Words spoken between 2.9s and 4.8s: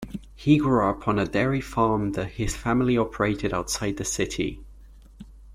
operated outside the city.